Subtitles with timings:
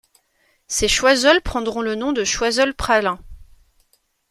[0.65, 3.19] Ces Choiseul prendront le nom de Choiseul-Praslin.